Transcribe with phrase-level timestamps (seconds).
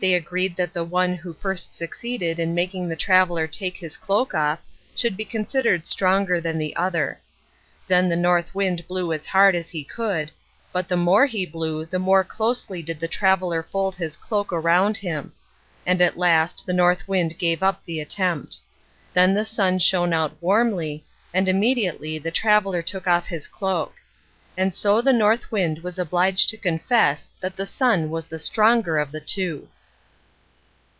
[0.00, 4.32] They agreed that the one who first succeeded in making the traveler take his cloak
[4.32, 4.62] off
[4.94, 7.18] should be considered stronger than the other.
[7.88, 10.30] Then the North Wind blew as hard as he could,
[10.72, 14.98] but the more he blew the more closely did the traveler fold his cloak around
[14.98, 15.32] him;
[15.84, 18.58] and at last the North Wind gave up the attempt.
[19.12, 21.04] Then the Sun shined out warmly,
[21.34, 23.94] and immediately the traveler took off his cloak.
[24.56, 28.96] And so the North Wind was obliged to confess that the Sun was the stronger
[28.96, 29.66] of the two.